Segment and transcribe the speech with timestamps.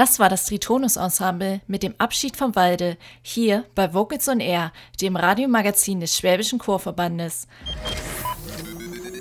[0.00, 5.14] Das war das Tritonus-Ensemble mit dem Abschied vom Walde, hier bei Vocals on Air, dem
[5.14, 7.46] Radiomagazin des Schwäbischen Chorverbandes.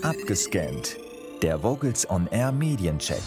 [0.02, 0.96] Abgescannt.
[1.42, 3.22] Der Vocals on Air Mediencheck.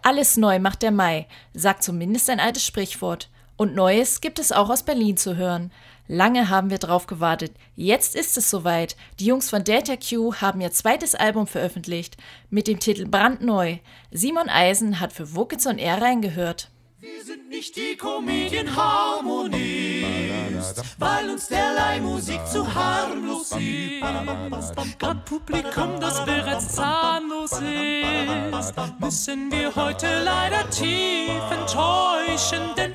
[0.00, 3.28] Alles neu macht der Mai, sagt zumindest ein altes Sprichwort.
[3.56, 5.70] Und Neues gibt es auch aus Berlin zu hören.
[6.06, 7.52] Lange haben wir drauf gewartet.
[7.76, 8.96] Jetzt ist es soweit.
[9.20, 12.16] Die Jungs von Delta Q haben ihr zweites Album veröffentlicht
[12.50, 13.78] mit dem Titel Brandneu.
[14.10, 16.70] Simon Eisen hat für Vocals on Air reingehört.
[17.04, 24.98] Wir sind nicht die Comedian Harmonist, weil uns derlei Musik zu harmlos ist.
[24.98, 32.93] Grad Publikum, das bereits zahnlos ist, müssen wir heute leider tief enttäuschen, denn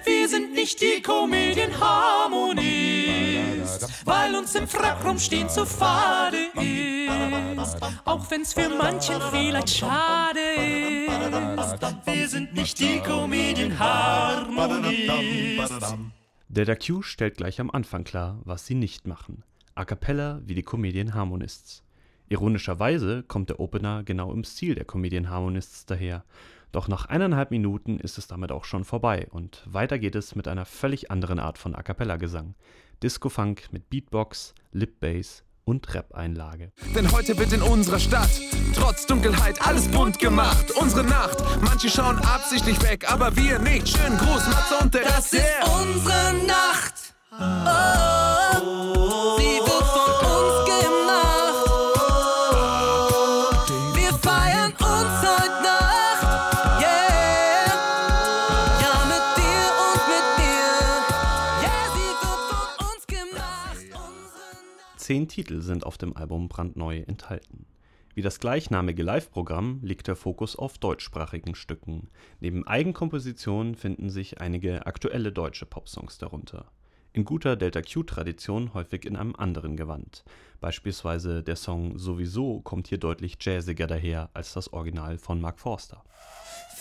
[0.70, 8.70] nicht die Comedian Harmonist, weil uns im Frack rumstehen zu fade ist, auch wenn's für
[8.70, 10.40] manchen vielleicht schade
[11.58, 11.82] ist.
[12.06, 15.96] Wir sind nicht die Comedian Harmonist.
[16.50, 19.42] Delta Q stellt gleich am Anfang klar, was sie nicht machen.
[19.74, 21.84] A cappella wie die Comedian Harmonists.
[22.28, 26.24] Ironischerweise kommt der Opener genau im Stil der Comedian Harmonists daher.
[26.72, 30.48] Doch nach eineinhalb Minuten ist es damit auch schon vorbei und weiter geht es mit
[30.48, 32.56] einer völlig anderen Art von A cappella Gesang.
[33.02, 36.72] Disco-Funk mit Beatbox, Lip-Bass und Rap-Einlage.
[36.96, 38.30] Denn heute wird in unserer Stadt
[38.76, 40.72] trotz Dunkelheit alles bunt gemacht.
[40.80, 43.90] Unsere Nacht, manche schauen absichtlich weg, aber wir nicht.
[43.90, 47.16] Schönen Gruß, Matze und der Das ist unsere Nacht.
[47.32, 48.19] Oh,
[65.10, 67.66] Zehn Titel sind auf dem Album brandneu enthalten.
[68.14, 72.12] Wie das gleichnamige Live-Programm liegt der Fokus auf deutschsprachigen Stücken.
[72.42, 76.72] Neben Eigenkompositionen finden sich einige aktuelle deutsche Popsongs darunter.
[77.12, 80.26] In guter Delta Q-Tradition häufig in einem anderen Gewand.
[80.62, 86.04] Beispielsweise der Song Sowieso kommt hier deutlich jazziger daher als das Original von Mark Forster.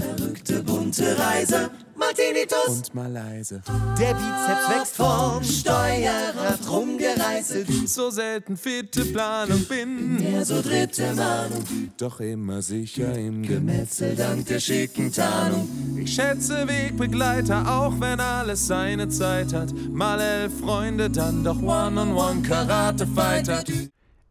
[0.01, 2.69] Verrückte bunte Reise, Martinitus.
[2.69, 3.61] Und mal leise.
[3.99, 7.89] Der Bizeps wächst vom Steuerrad rumgereißelt.
[7.89, 10.19] So selten fitte Planung bin.
[10.19, 11.65] Der so dritte Mahnung,
[11.97, 15.69] Doch immer sicher im Gemetzel dank der schicken Tarnung.
[16.01, 19.73] Ich schätze Wegbegleiter, auch wenn alles seine Zeit hat.
[19.91, 23.65] Mal elf Freunde, dann doch One-on-One Karate-Fighter.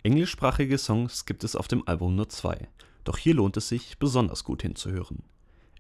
[0.04, 2.70] Englischsprachige Songs gibt es auf dem Album nur zwei.
[3.04, 5.24] Doch hier lohnt es sich, besonders gut hinzuhören.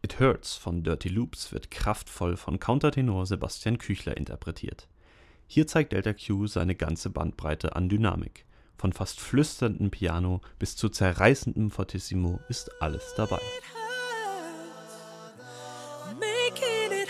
[0.08, 4.88] It Hurts von Dirty Loops wird kraftvoll von Countertenor Sebastian Küchler interpretiert.
[5.48, 8.46] Hier zeigt Delta Q seine ganze Bandbreite an Dynamik.
[8.78, 13.42] Von fast flüsterndem Piano bis zu zerreißendem Fortissimo ist alles dabei.
[16.18, 17.10] Making it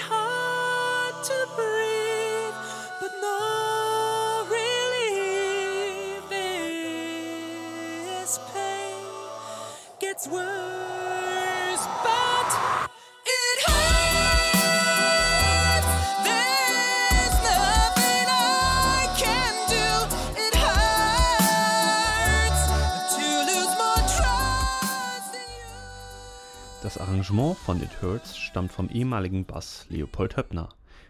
[27.27, 30.69] Arrangement von It Hurts stammt vom ehemaligen Bass Leopold Höppner,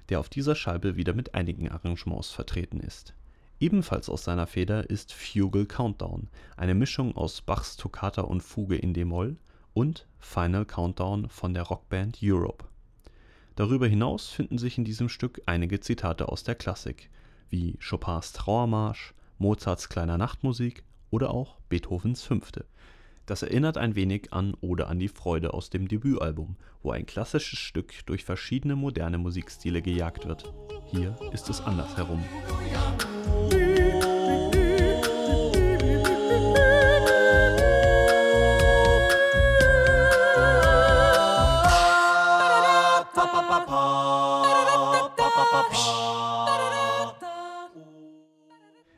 [0.10, 3.14] der auf dieser Scheibe wieder mit einigen Arrangements vertreten ist.
[3.60, 8.96] Ebenfalls aus seiner Feder ist Fugal Countdown, eine Mischung aus Bachs Toccata und Fuge in
[8.96, 9.38] d-Moll
[9.76, 12.66] und Final Countdown von der Rockband Europe.
[13.56, 17.12] Darüber hinaus finden sich in diesem Stück einige Zitate aus der Klassik,
[17.52, 22.66] wie Chopins Trauermarsch, Mozarts Kleiner Nachtmusik oder auch Beethovens Fünfte.
[23.28, 27.60] Das erinnert ein wenig an Ode an die Freude aus dem Debütalbum, wo ein klassisches
[27.60, 30.54] Stück durch verschiedene moderne Musikstile gejagt wird.
[30.86, 32.24] Hier ist es andersherum.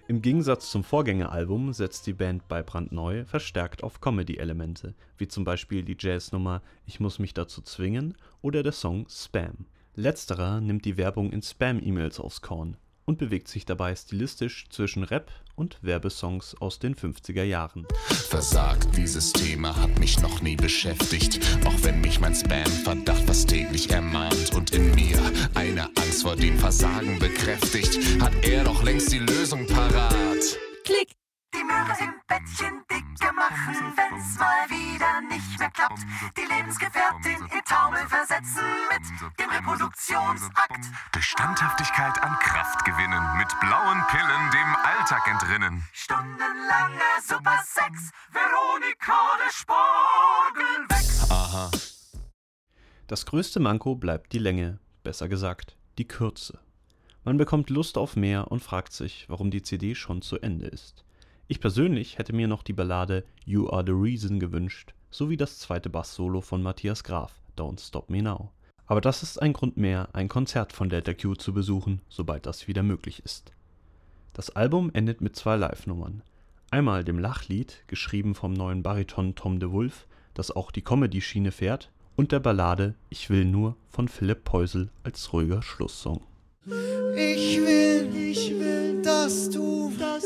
[0.09, 5.83] Im Gegensatz zum Vorgängeralbum setzt die Band bei Brandneu verstärkt auf Comedy-Elemente, wie zum Beispiel
[5.83, 9.67] die Jazznummer Ich muss mich dazu zwingen oder der Song Spam.
[9.93, 12.75] Letzterer nimmt die Werbung in Spam-E-Mails aufs Korn
[13.05, 17.85] und bewegt sich dabei stilistisch zwischen Rap und Werbesongs aus den 50er Jahren.
[18.07, 21.39] Versagt, dieses Thema hat mich noch nie beschäftigt.
[21.65, 25.18] Auch wenn mich mein Spam-Verdacht fast täglich ermahnt und in mir
[25.79, 30.57] eine Angst vor dem Versagen bekräftigt, hat er doch längst die Lösung parat.
[30.83, 31.15] Klick.
[31.53, 32.99] Die Möhre sind Bettchen dick.
[33.19, 35.99] Witke machen, wenn's mal wieder nicht mehr klappt.
[36.37, 40.85] Die Lebensgefährtin in Taumel versetzen mit dem Reproduktionsakt.
[41.11, 45.83] Durch Standhaftigkeit an Kraft gewinnen, mit blauen Pillen dem Alltag entrinnen.
[45.93, 51.31] Stundenlanger Supersex, Veronika der Sporgel weg.
[51.31, 51.71] Aha.
[53.07, 56.59] Das größte Manko bleibt die Länge, besser gesagt, die Kürze.
[57.23, 61.03] Man bekommt Lust auf mehr und fragt sich, warum die CD schon zu Ende ist.
[61.47, 65.89] Ich persönlich hätte mir noch die Ballade You Are the Reason gewünscht, sowie das zweite
[65.89, 68.51] Bass-Solo von Matthias Graf, Don't Stop Me Now.
[68.85, 72.67] Aber das ist ein Grund mehr, ein Konzert von Delta Q zu besuchen, sobald das
[72.67, 73.51] wieder möglich ist.
[74.33, 76.21] Das Album endet mit zwei Live-Nummern.
[76.69, 81.89] Einmal dem Lachlied, geschrieben vom neuen Bariton Tom de Wulf, das auch die Comedy-Schiene fährt,
[82.19, 86.19] und der Ballade Ich will nur von Philipp Peusel als ruhiger Schlusssong.
[87.15, 90.25] Ich will, ich will, dass du, dass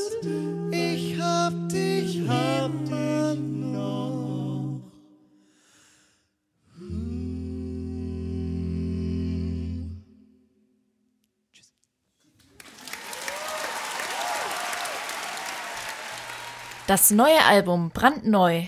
[0.72, 4.82] ich hab dich, hab dich noch.
[16.88, 18.64] Das neue Album Brandneu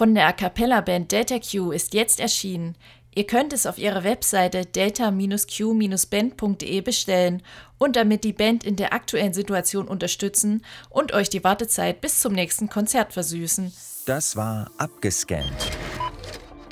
[0.00, 2.74] von der A cappella Band Delta Q ist jetzt erschienen.
[3.14, 7.42] Ihr könnt es auf ihrer Webseite delta-q-band.de bestellen
[7.76, 12.32] und damit die Band in der aktuellen Situation unterstützen und euch die Wartezeit bis zum
[12.32, 13.74] nächsten Konzert versüßen.
[14.06, 15.70] Das war Abgescannt.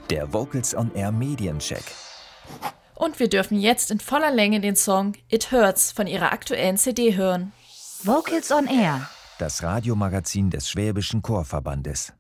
[0.09, 1.85] Der Vocals on Air Mediencheck.
[2.95, 7.15] Und wir dürfen jetzt in voller Länge den Song It Hurts von ihrer aktuellen CD
[7.15, 7.53] hören.
[8.05, 9.07] Vocals on Air.
[9.39, 12.15] Das Radiomagazin des Schwäbischen Chorverbandes.